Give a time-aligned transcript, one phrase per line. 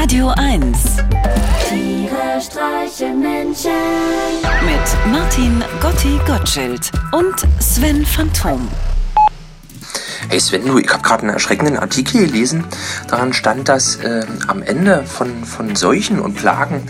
[0.00, 0.78] Radio 1
[1.68, 3.72] Tiere streichen Menschen.
[4.64, 8.68] mit Martin Gotti Gottschild und Sven Phantom.
[10.28, 12.64] Hey Sven, du, ich habe gerade einen erschreckenden Artikel gelesen.
[13.08, 16.82] Daran stand, dass äh, am Ende von, von Seuchen und Plagen,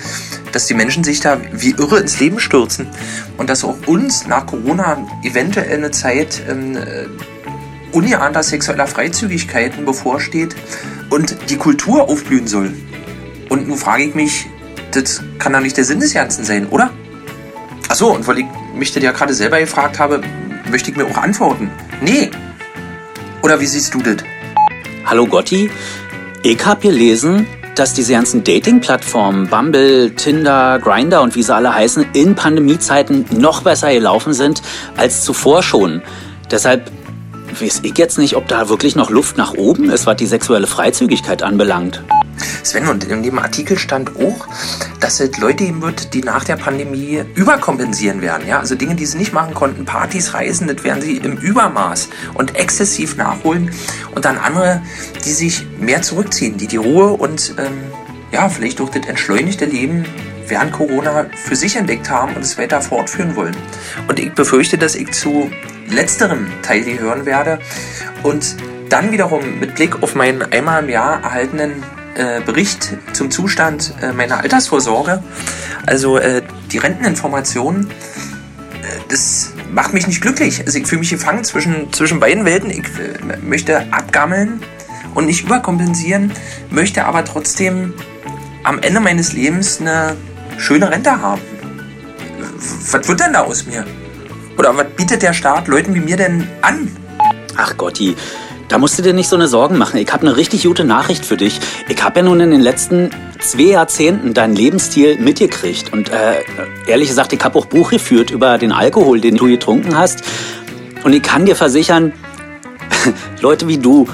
[0.52, 2.88] dass die Menschen sich da wie irre ins Leben stürzen
[3.38, 7.06] und dass auch uns nach Corona eventuell eine Zeit ähm, äh,
[7.90, 10.54] ungeahnter sexueller Freizügigkeiten bevorsteht
[11.08, 12.74] und die Kultur aufblühen soll.
[13.58, 14.46] Und nun frage ich mich,
[14.92, 16.90] das kann doch nicht der Sinn des Ganzen sein, oder?
[17.88, 20.20] Achso, und weil ich mich das ja gerade selber gefragt habe,
[20.70, 21.68] möchte ich mir auch antworten.
[22.00, 22.30] Nee.
[23.42, 24.18] Oder wie siehst du das?
[25.04, 25.70] Hallo Gotti,
[26.44, 32.06] ich hab gelesen, dass diese ganzen Dating-Plattformen, Bumble, Tinder, Grinder und wie sie alle heißen,
[32.12, 34.62] in Pandemiezeiten noch besser gelaufen sind
[34.96, 36.00] als zuvor schon.
[36.48, 36.92] Deshalb
[37.60, 40.68] weiß ich jetzt nicht, ob da wirklich noch Luft nach oben ist, was die sexuelle
[40.68, 42.04] Freizügigkeit anbelangt.
[42.62, 44.46] Sven, und in dem Artikel stand auch,
[45.00, 48.46] dass es Leute geben wird, die nach der Pandemie überkompensieren werden.
[48.46, 48.60] Ja?
[48.60, 52.56] Also Dinge, die sie nicht machen konnten, Partys, Reisen, das werden sie im Übermaß und
[52.56, 53.70] exzessiv nachholen.
[54.14, 54.82] Und dann andere,
[55.24, 57.78] die sich mehr zurückziehen, die die Ruhe und ähm,
[58.32, 60.04] ja, vielleicht durch das entschleunigte Leben
[60.46, 63.56] während Corona für sich entdeckt haben und es weiter fortführen wollen.
[64.08, 65.50] Und ich befürchte, dass ich zu
[65.90, 67.58] letzterem Teil gehören werde
[68.22, 68.56] und
[68.88, 71.82] dann wiederum mit Blick auf meinen einmal im Jahr erhaltenen
[72.14, 75.22] äh, Bericht zum Zustand äh, meiner Altersvorsorge,
[75.86, 76.42] also äh,
[76.72, 77.92] die Renteninformationen, äh,
[79.08, 80.62] das macht mich nicht glücklich.
[80.64, 82.70] Also ich fühle mich gefangen zwischen, zwischen beiden Welten.
[82.70, 84.60] Ich äh, möchte abgammeln
[85.14, 86.32] und nicht überkompensieren,
[86.70, 87.94] möchte aber trotzdem
[88.64, 90.16] am Ende meines Lebens eine
[90.58, 91.40] schöne Rente haben.
[92.90, 93.86] Was wird denn da aus mir?
[94.56, 96.94] Oder was bietet der Staat Leuten wie mir denn an?
[97.56, 98.16] Ach Gotti,
[98.68, 99.98] da musst du dir nicht so eine Sorgen machen.
[99.98, 101.58] Ich habe eine richtig gute Nachricht für dich.
[101.88, 105.92] Ich habe ja nun in den letzten zwei Jahrzehnten deinen Lebensstil mitgekriegt.
[105.92, 106.44] Und äh,
[106.86, 110.22] ehrlich gesagt, ich habe auch Buch geführt über den Alkohol, den du getrunken hast.
[111.02, 112.12] Und ich kann dir versichern,
[113.40, 114.06] Leute wie du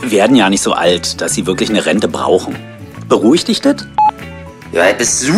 [0.00, 2.56] werden ja nicht so alt, dass sie wirklich eine Rente brauchen.
[3.08, 3.86] Beruhigt dich das?
[4.72, 4.84] Ja,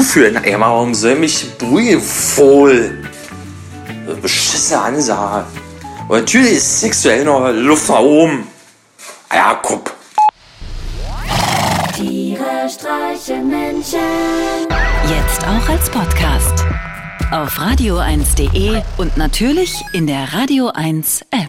[0.03, 0.67] für ein Eimer?
[0.67, 2.99] Warum soll mich beruhigen, Fohl?
[4.23, 5.45] Beschissene Ansage.
[6.09, 8.47] Und natürlich ist sexuell noch Luft nach oben.
[9.31, 9.95] Ah Ja, guck.
[11.95, 13.99] Tiere streichen Menschen.
[15.09, 16.65] Jetzt auch als Podcast.
[17.33, 21.44] Auf radio1.de und natürlich in der Radio 1 App.